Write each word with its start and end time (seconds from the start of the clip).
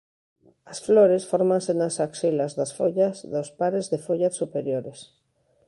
As 0.71 0.79
flores 0.85 1.23
fórmanse 1.31 1.71
nas 1.79 1.95
axilas 2.07 2.51
das 2.59 2.71
follas 2.77 3.15
dos 3.33 3.49
pares 3.59 3.85
de 3.91 3.97
follas 4.05 4.33
superiores. 4.41 4.99